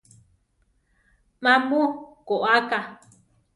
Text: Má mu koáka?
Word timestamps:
Má 1.43 1.53
mu 1.67 1.81
koáka? 2.27 2.79